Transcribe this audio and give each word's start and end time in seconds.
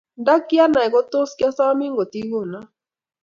nda 0.21 0.35
kianai 0.47 0.89
tos 1.11 1.31
kiosomin 1.37 1.93
katigono. 1.97 2.59